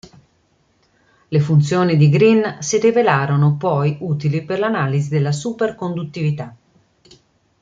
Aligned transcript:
Le 1.27 1.39
funzioni 1.39 1.95
di 1.95 2.09
Green 2.09 2.57
si 2.59 2.79
rivelarono 2.79 3.55
poi 3.55 3.97
utili 3.99 4.43
per 4.43 4.57
l'analisi 4.57 5.09
della 5.09 5.31
superconduttività. 5.31 6.55